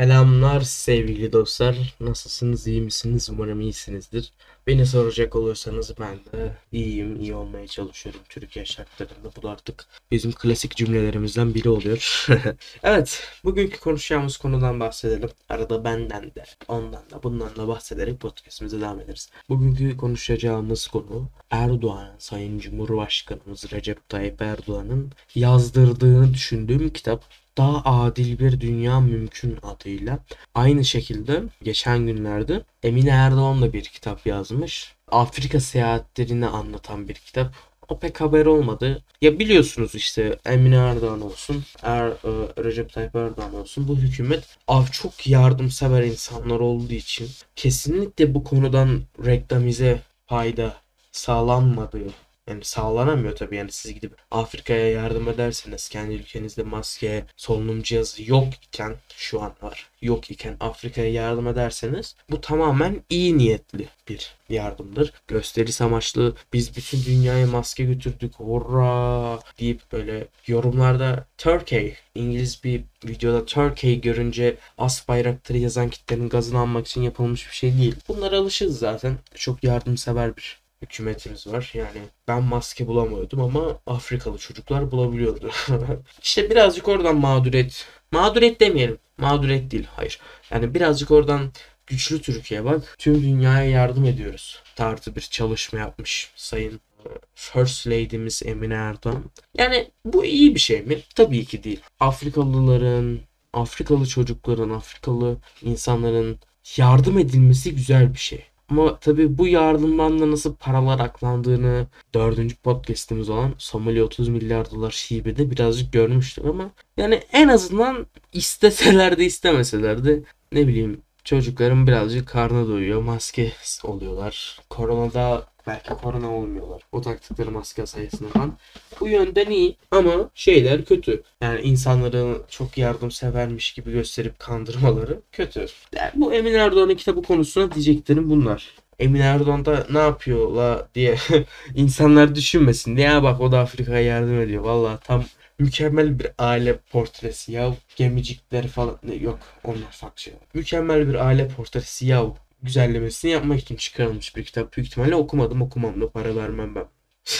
[0.00, 1.94] Selamlar sevgili dostlar.
[2.00, 2.66] Nasılsınız?
[2.66, 3.30] iyi misiniz?
[3.30, 4.32] Umarım iyisinizdir.
[4.66, 7.20] Beni soracak olursanız ben de iyiyim.
[7.20, 9.30] iyi olmaya çalışıyorum Türkiye şartlarında.
[9.42, 12.26] Bu artık bizim klasik cümlelerimizden biri oluyor.
[12.82, 15.30] evet, bugünkü konuşacağımız konudan bahsedelim.
[15.48, 19.30] Arada benden de, ondan da, bundan da bahsederek podcastimize devam ederiz.
[19.48, 27.24] Bugünkü konuşacağımız konu Erdoğan, Sayın Cumhurbaşkanımız Recep Tayyip Erdoğan'ın yazdırdığını düşündüğüm kitap
[27.58, 30.18] daha adil bir dünya mümkün adıyla.
[30.54, 34.94] Aynı şekilde geçen günlerde Emine Erdoğan da bir kitap yazmış.
[35.08, 37.54] Afrika seyahatlerini anlatan bir kitap.
[37.88, 39.02] O pek haber olmadı.
[39.20, 44.86] Ya biliyorsunuz işte Emine Erdoğan olsun, er, e, Recep Tayyip Erdoğan olsun bu hükümet av
[44.86, 50.74] çok yardımsever insanlar olduğu için kesinlikle bu konudan reklamize fayda
[51.12, 52.10] sağlanmadığı
[52.48, 58.48] yani sağlanamıyor tabii yani siz gidip Afrika'ya yardım ederseniz kendi ülkenizde maske, solunum cihazı yok
[58.68, 59.90] iken şu an var.
[60.02, 65.12] Yok iken Afrika'ya yardım ederseniz bu tamamen iyi niyetli bir yardımdır.
[65.28, 73.44] Gösterisi amaçlı biz bütün dünyaya maske götürdük hurra deyip böyle yorumlarda Turkey İngiliz bir videoda
[73.44, 77.94] Turkey görünce as bayrakları yazan kitlerin gazını almak için yapılmış bir şey değil.
[78.08, 79.18] Bunlara alışırız zaten.
[79.34, 81.70] Çok yardımsever bir hükümetimiz var.
[81.74, 85.50] Yani ben maske bulamıyordum ama Afrikalı çocuklar bulabiliyordu.
[86.22, 87.86] İşte birazcık oradan mağduriyet.
[88.12, 88.98] Mağduriyet demeyelim.
[89.18, 89.86] Mağduriyet değil.
[89.96, 90.20] Hayır.
[90.50, 91.52] Yani birazcık oradan
[91.86, 92.94] güçlü Türkiye bak.
[92.98, 94.62] Tüm dünyaya yardım ediyoruz.
[94.76, 99.24] Tarzı bir çalışma yapmış Sayın e, First Lady'miz Emine Erdoğan.
[99.54, 100.98] Yani bu iyi bir şey mi?
[101.14, 101.80] Tabii ki değil.
[102.00, 103.20] Afrikalıların,
[103.52, 106.38] Afrikalı çocukların, Afrikalı insanların
[106.76, 108.49] yardım edilmesi güzel bir şey.
[108.70, 114.90] Ama tabii bu yardımdan da nasıl paralar aklandığını dördüncü podcastimiz olan Somali 30 milyar dolar
[114.90, 122.28] şibede birazcık görmüştük ama yani en azından isteseler de istemeseler de ne bileyim çocukların birazcık
[122.28, 123.02] karnı doyuyor.
[123.02, 123.52] Maske
[123.84, 124.60] oluyorlar.
[124.70, 126.82] Koronada belki korona olmuyorlar.
[126.92, 128.58] O taktıkları maske sayesinde falan.
[129.00, 131.22] Bu yönden iyi ama şeyler kötü.
[131.40, 135.66] Yani insanları çok yardımsevermiş gibi gösterip kandırmaları kötü.
[135.96, 138.74] Yani bu Emin Erdoğan'ın kitabı konusuna diyeceklerim bunlar.
[138.98, 141.16] Emin Erdoğan da ne yapıyor la diye
[141.74, 144.64] insanlar düşünmesin diye ya bak o da Afrika'ya yardım ediyor.
[144.64, 145.24] Valla tam
[145.58, 150.40] mükemmel bir aile portresi ya gemicikleri falan yok onlar farklı şeyler.
[150.54, 152.24] Mükemmel bir aile portresi ya
[152.62, 154.76] güzellemesini yapmak için çıkarılmış bir kitap.
[154.76, 156.84] Büyük ihtimalle okumadım okumam da para vermem ben.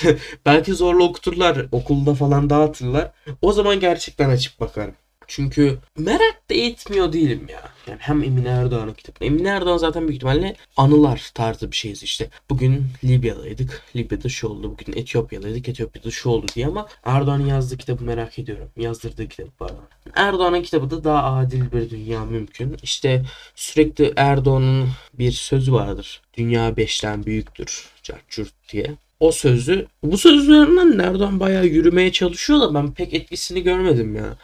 [0.46, 3.12] Belki zorla okuturlar okulda falan dağıtırlar.
[3.42, 4.94] O zaman gerçekten açıp bakarım.
[5.30, 7.62] Çünkü merak da etmiyor değilim ya.
[7.86, 9.24] Yani hem Emine Erdoğan'ın kitabı.
[9.24, 12.30] Emine Erdoğan zaten büyük ihtimalle anılar tarzı bir şeyiz işte.
[12.50, 13.82] Bugün Libya'daydık.
[13.96, 14.70] Libya'da şu oldu.
[14.70, 15.68] Bugün Etiyopya'daydık.
[15.68, 18.70] Etiyopya'da şu oldu diye ama Erdoğan'ın yazdığı kitabı merak ediyorum.
[18.76, 19.84] Yazdırdığı kitabı pardon.
[20.16, 22.76] Erdoğan'ın kitabı da daha adil bir dünya mümkün.
[22.82, 26.22] İşte sürekli Erdoğan'ın bir sözü vardır.
[26.36, 27.90] Dünya beşten büyüktür.
[28.02, 34.16] Carçurt diye o sözü bu sözlerinden Erdoğan bayağı yürümeye çalışıyor da ben pek etkisini görmedim
[34.16, 34.36] ya.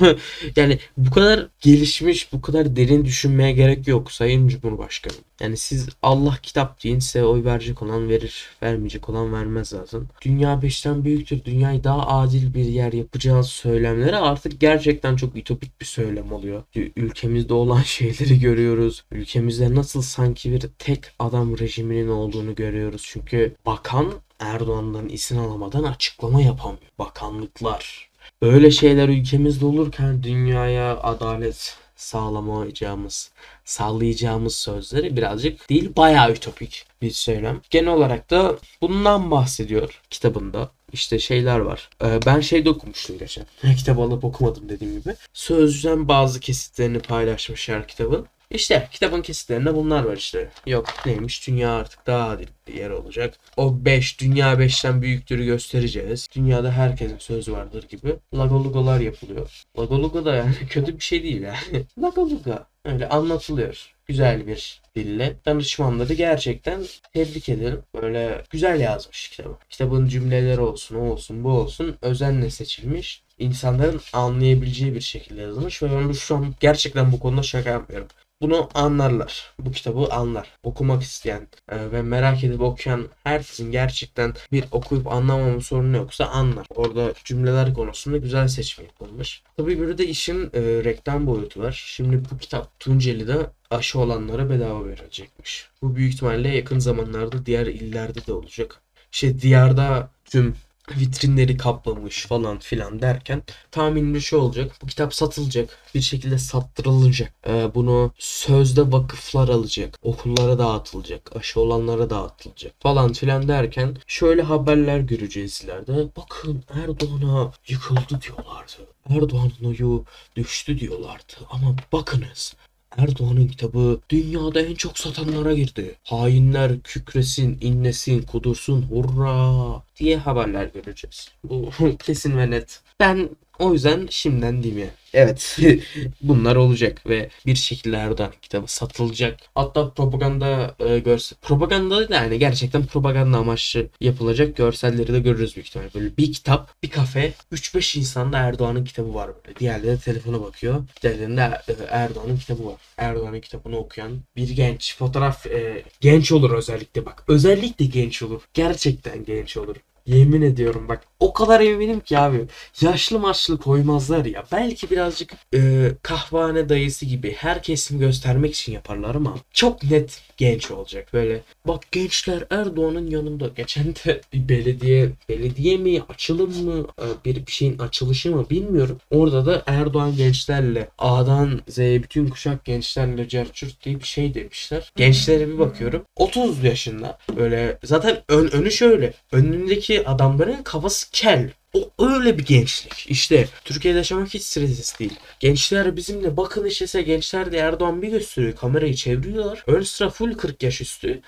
[0.56, 5.14] yani bu kadar gelişmiş, bu kadar derin düşünmeye gerek yok Sayın Cumhurbaşkanı.
[5.40, 10.02] Yani siz Allah kitap deyin size oy verecek olan verir, vermeyecek olan vermez zaten.
[10.22, 15.86] Dünya beşten büyüktür, dünyayı daha adil bir yer yapacağız söylemleri artık gerçekten çok ütopik bir
[15.86, 16.62] söylem oluyor.
[16.96, 19.04] Ülkemizde olan şeyleri görüyoruz.
[19.12, 23.02] Ülkemizde nasıl sanki bir tek adam rejiminin olduğunu görüyoruz.
[23.06, 26.92] Çünkü bakan Erdoğan'dan izin alamadan açıklama yapamıyor.
[26.98, 28.08] Bakanlıklar.
[28.42, 33.30] Böyle şeyler ülkemizde olurken dünyaya adalet sağlamayacağımız,
[33.64, 37.60] sağlayacağımız sözleri birazcık değil bayağı ütopik bir söylem.
[37.70, 40.70] Genel olarak da bundan bahsediyor kitabında.
[40.92, 41.90] İşte şeyler var.
[42.04, 43.44] Ee, ben şeyde okumuştum geçen.
[43.76, 45.14] Kitabı alıp okumadım dediğim gibi.
[45.32, 48.26] Sözcüden bazı kesitlerini paylaşmışlar kitabın.
[48.50, 50.50] İşte kitabın kesitlerinde bunlar var işte.
[50.66, 53.38] Yok neymiş dünya artık daha adil bir yer olacak.
[53.56, 56.28] O 5 dünya 5'ten büyüktürü göstereceğiz.
[56.34, 58.16] Dünyada herkesin sözü vardır gibi.
[58.34, 59.64] Lagolugalar yapılıyor.
[59.78, 61.84] Lagoluga da yani kötü bir şey değil yani.
[62.02, 63.94] Lagoluga öyle anlatılıyor.
[64.06, 65.36] Güzel bir dille.
[65.46, 67.82] Danışmanları gerçekten tebrik ederim.
[68.02, 69.56] Böyle güzel yazmış kitabı.
[69.70, 75.90] Kitabın cümleleri olsun, o olsun, bu olsun özenle seçilmiş insanların anlayabileceği bir şekilde yazılmış ve
[75.90, 78.08] ben şu an gerçekten bu konuda şaka yapmıyorum
[78.42, 79.54] bunu anlarlar.
[79.58, 80.58] Bu kitabı anlar.
[80.62, 86.66] Okumak isteyen e, ve merak edip okuyan herkesin gerçekten bir okuyup anlamama sorunu yoksa anlar.
[86.70, 89.42] Orada cümleler konusunda güzel seçim yapılmış.
[89.56, 91.84] Tabii bir de işin e, reklam boyutu var.
[91.86, 95.68] Şimdi bu kitap Tunceli'de aşı olanlara bedava verilecekmiş.
[95.82, 98.80] Bu büyük ihtimalle yakın zamanlarda diğer illerde de olacak.
[99.12, 100.54] İşte diyarda tüm
[100.96, 104.72] vitrinleri kaplamış falan filan derken tahminim şu olacak.
[104.82, 105.78] Bu kitap satılacak.
[105.94, 107.32] Bir şekilde sattırılacak.
[107.46, 109.98] Ee, bunu sözde vakıflar alacak.
[110.02, 111.36] Okullara dağıtılacak.
[111.36, 116.08] Aşı olanlara dağıtılacak falan filan derken şöyle haberler göreceğiz ileride.
[116.16, 118.86] Bakın Erdoğan'a yıkıldı diyorlardı.
[119.10, 120.04] Erdoğan'ın oyu
[120.36, 121.34] düştü diyorlardı.
[121.50, 122.54] Ama bakınız
[122.96, 125.94] Erdoğan'ın kitabı dünyada en çok satanlara girdi.
[126.04, 131.28] Hainler kükresin, inlesin, kudursun, hurra diye haberler göreceğiz.
[131.44, 132.80] Bu kesin ve net.
[133.00, 134.90] Ben o yüzden şimdiden diyeyim ya.
[135.14, 135.58] Evet
[136.22, 139.40] bunlar olacak ve bir şekilde Erdoğan kitabı satılacak.
[139.54, 145.66] Hatta propaganda e, görsel propaganda da yani gerçekten propaganda amaçlı yapılacak görselleri de görürüz büyük
[145.68, 145.90] ihtimalle.
[145.94, 149.58] Böyle bir kitap, bir kafe, 3-5 insanda Erdoğan'ın kitabı var böyle.
[149.58, 150.84] Diğerleri de telefona bakıyor.
[151.02, 152.76] Diğerlerinde e, Erdoğan'ın kitabı var.
[152.96, 154.96] Erdoğan'ın kitabını okuyan bir genç.
[154.96, 157.24] Fotoğraf e, genç olur özellikle bak.
[157.28, 158.42] Özellikle genç olur.
[158.54, 159.76] Gerçekten genç olur.
[160.08, 162.44] Yemin ediyorum bak o kadar eminim ki abi.
[162.80, 164.44] Yaşlı maçlı koymazlar ya.
[164.52, 170.70] Belki birazcık e, kahvehane dayısı gibi her kesimi göstermek için yaparlar ama çok net genç
[170.70, 171.08] olacak.
[171.12, 173.48] Böyle bak gençler Erdoğan'ın yanında.
[173.48, 178.98] Geçen de bir belediye belediye mi açılım mı e, bir, bir şeyin açılışı mı bilmiyorum.
[179.10, 184.92] Orada da Erdoğan gençlerle A'dan Z'ye bütün kuşak gençlerle cerçürt diye bir şey demişler.
[184.96, 186.02] Gençlere bir bakıyorum.
[186.16, 189.12] 30 yaşında böyle zaten ön, önü şöyle.
[189.32, 191.50] Önündeki adamların kafası kel.
[191.74, 193.10] O öyle bir gençlik.
[193.10, 195.18] İşte Türkiye'de yaşamak hiç stresli değil.
[195.40, 198.56] Gençler bizimle bakın işese gençler de Erdoğan bir gösteriyor.
[198.56, 199.64] Kamerayı çeviriyorlar.
[199.66, 201.20] Ön sıra full 40 yaş üstü.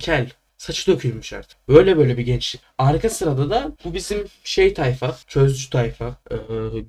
[0.00, 0.30] Kel.
[0.58, 1.68] Saçı dökülmüş artık.
[1.68, 2.62] Böyle böyle bir gençlik.
[2.78, 6.36] Arka sırada da bu bizim şey tayfa, çözcü tayfa, e,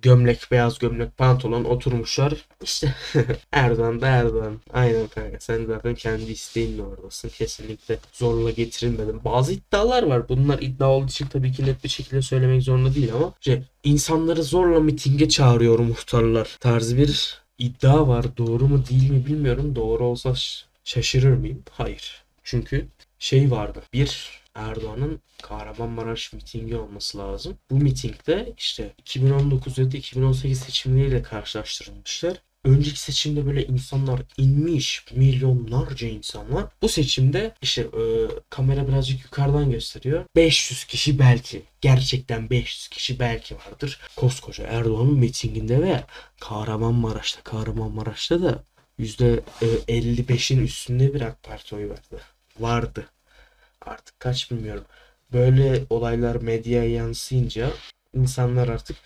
[0.01, 2.33] gömlek, beyaz gömlek, pantolon oturmuşlar.
[2.63, 2.95] İşte
[3.51, 4.61] Erdoğan da Erdoğan.
[4.73, 7.29] Aynen kanka sen zaten kendi isteğinle oradasın.
[7.29, 9.25] Kesinlikle zorla getirilmedin.
[9.25, 10.29] Bazı iddialar var.
[10.29, 14.43] Bunlar iddia olduğu için tabii ki net bir şekilde söylemek zorunda değil ama şey, insanları
[14.43, 18.37] zorla mitinge çağırıyor muhtarlar tarzı bir iddia var.
[18.37, 19.75] Doğru mu değil mi bilmiyorum.
[19.75, 20.33] Doğru olsa
[20.83, 21.63] şaşırır mıyım?
[21.71, 22.23] Hayır.
[22.43, 22.87] Çünkü
[23.19, 23.83] şey vardı.
[23.93, 27.57] Bir Erdoğan'ın Kahramanmaraş mitingi olması lazım.
[27.71, 32.37] Bu mitingde işte 2019 ya da 2018 seçimleriyle karşılaştırılmışlar.
[32.63, 36.65] Önceki seçimde böyle insanlar inmiş, milyonlarca insan var.
[36.81, 38.03] Bu seçimde işte e,
[38.49, 40.25] kamera birazcık yukarıdan gösteriyor.
[40.35, 43.99] 500 kişi belki, gerçekten 500 kişi belki vardır.
[44.15, 46.03] Koskoca Erdoğan'ın mitinginde ve
[46.39, 48.63] Kahramanmaraş'ta, Kahramanmaraş'ta da
[48.99, 52.19] %55'in üstünde bir AK Parti oyu verdi.
[52.59, 53.05] Vardı.
[53.81, 54.85] Artık kaç bilmiyorum.
[55.33, 57.71] Böyle olaylar medyaya yansıyınca
[58.13, 58.97] insanlar artık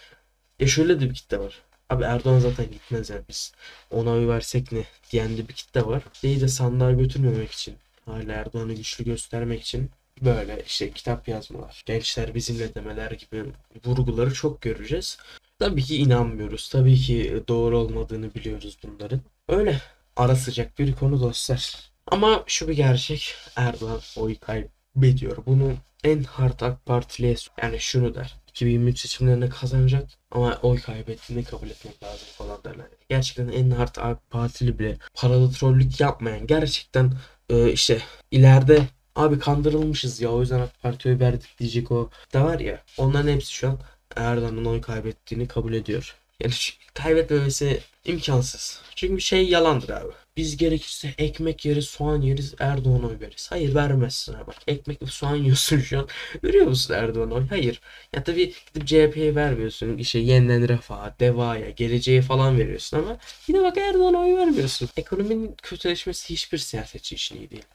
[0.59, 1.61] ya şöyle de bir kitle var.
[1.89, 3.53] Abi Erdoğan zaten gitmez yani biz
[3.91, 6.03] ona oy versek ne diyen de bir kitle var.
[6.23, 9.91] Değil de sandığa götürmemek için hala Erdoğan'ı güçlü göstermek için
[10.21, 13.45] böyle işte kitap yazmalar, gençler bizimle demeler gibi
[13.85, 15.17] vurguları çok göreceğiz.
[15.59, 16.69] Tabii ki inanmıyoruz.
[16.69, 19.21] Tabii ki doğru olmadığını biliyoruz bunların.
[19.47, 19.81] Öyle
[20.15, 21.92] ara sıcak bir konu dostlar.
[22.07, 23.35] Ama şu bir gerçek.
[23.55, 25.37] Erdoğan oy kaybediyor.
[25.45, 25.73] Bunu
[26.03, 28.35] en hard AK Partili'ye yani şunu der.
[28.47, 32.85] 2023 seçimlerini kazanacak ama oy kaybettiğini kabul etmek lazım falan derler.
[33.09, 37.13] Gerçekten en hard AK Partili bile paralı trollük yapmayan gerçekten
[37.49, 38.01] e, işte
[38.31, 43.31] ileride abi kandırılmışız ya o yüzden AK Parti'ye verdik diyecek o da var ya onların
[43.31, 43.79] hepsi şu an
[44.15, 46.15] Erdoğan'ın oy kaybettiğini kabul ediyor.
[46.39, 46.53] Yani
[46.93, 48.81] kaybetmemesi imkansız.
[48.95, 50.13] Çünkü şey yalandır abi.
[50.37, 53.51] Biz gerekirse ekmek yeriz, soğan yeriz, Erdoğan'a oy veririz.
[53.51, 54.47] Hayır vermezsin abi.
[54.47, 56.07] Bak ekmek ve soğan yiyorsun şu an.
[56.43, 57.47] Veriyor musun Erdoğan'a oy?
[57.49, 57.81] Hayır.
[58.15, 59.97] Ya tabii gidip CHP'ye vermiyorsun.
[59.97, 64.89] İşte yeniden refaha, devaya, geleceğe falan veriyorsun ama yine bak Erdoğan'a oy vermiyorsun.
[64.97, 67.65] Ekonominin kötüleşmesi hiçbir siyasetçi için iyi değil.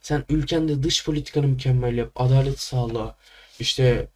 [0.00, 3.16] Sen ülkende dış politikanı mükemmel yap, adalet sağla,
[3.60, 4.08] işte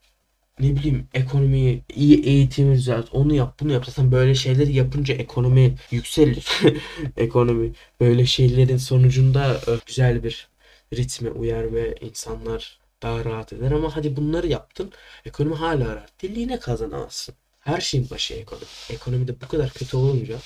[0.62, 3.86] ne bileyim ekonomiyi iyi eğitimi düzelt onu yap bunu yap.
[3.86, 6.46] Zaten böyle şeyleri yapınca ekonomi yükselir.
[7.16, 10.48] Ekonomi böyle şeylerin sonucunda güzel bir
[10.94, 13.70] ritme uyar ve insanlar daha rahat eder.
[13.70, 14.92] Ama hadi bunları yaptın
[15.26, 17.34] ekonomi hala rahat değil yine kazanamazsın.
[17.60, 18.66] Her şeyin başı ekonomi.
[18.90, 20.36] Ekonomide bu kadar kötü olunca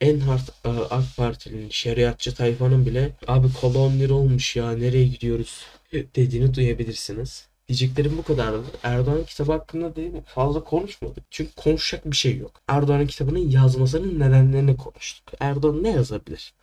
[0.00, 5.66] en hard e, AK Parti'nin şeriatçı tayfanın bile abi kolon olmuş ya nereye gidiyoruz?
[5.92, 7.48] dediğini duyabilirsiniz.
[7.68, 8.64] Diyeceklerim bu kadardı.
[8.82, 11.24] Erdoğan kitabı hakkında değil fazla konuşmadık.
[11.30, 12.60] Çünkü konuşacak bir şey yok.
[12.68, 15.34] Erdoğan'ın kitabının yazmasının nedenlerini konuştuk.
[15.40, 16.54] Erdoğan ne yazabilir?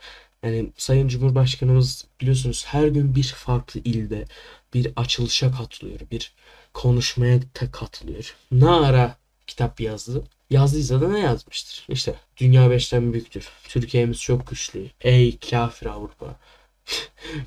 [0.44, 4.26] Yani Sayın Cumhurbaşkanımız biliyorsunuz her gün bir farklı ilde
[4.74, 6.00] bir açılışa katılıyor.
[6.12, 6.34] Bir
[6.74, 7.40] konuşmaya
[7.72, 8.36] katılıyor.
[8.52, 9.18] Ne ara
[9.48, 10.24] kitap yazdı?
[10.50, 11.86] Yazdıysa da ne yazmıştır?
[11.90, 13.50] İşte dünya beşten büyüktür.
[13.64, 14.90] Türkiye'miz çok güçlü.
[15.02, 16.36] Ey kafir Avrupa.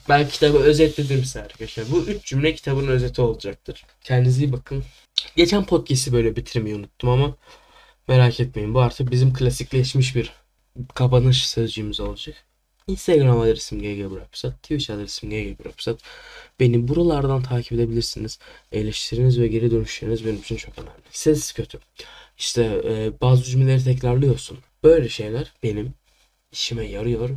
[0.08, 1.84] Ben kitabı özetledim size arkadaşlar.
[1.90, 3.84] Bu üç cümle kitabın özeti olacaktır.
[4.00, 4.84] Kendinize iyi bakın.
[5.36, 7.36] Geçen podcast'i böyle bitirmeyi unuttum ama
[8.08, 8.74] merak etmeyin.
[8.74, 10.32] Bu artık bizim klasikleşmiş bir
[10.94, 12.36] kapanış sözcüğümüz olacak.
[12.86, 16.00] Instagram adresim ggbrapsat, Twitch adresim ggbrapsat.
[16.60, 18.38] Beni buralardan takip edebilirsiniz.
[18.72, 21.02] Eleştiriniz ve geri dönüşleriniz benim için çok önemli.
[21.10, 21.78] Ses kötü.
[22.38, 24.58] İşte e, bazı cümleleri tekrarlıyorsun.
[24.82, 25.94] Böyle şeyler benim
[26.52, 27.30] işime yarıyor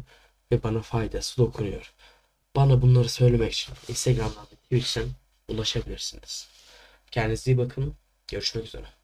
[0.52, 1.94] ve bana faydası dokunuyor.
[2.58, 5.10] Bana bunları söylemek için Instagram'dan ve Twitch'ten
[5.48, 6.48] ulaşabilirsiniz.
[7.12, 7.96] Kendinize iyi bakın.
[8.28, 8.97] Görüşmek üzere.